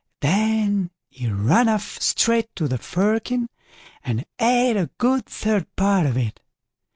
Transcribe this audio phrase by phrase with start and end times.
[0.21, 3.49] Then he ran off straight to the firkin
[4.03, 6.41] and ate a good third part of it.